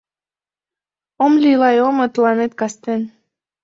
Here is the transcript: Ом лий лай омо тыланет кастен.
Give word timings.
Ом 1.23 1.33
лий 1.43 1.57
лай 1.61 1.77
омо 1.87 2.05
тыланет 2.13 2.51
кастен. 2.59 3.01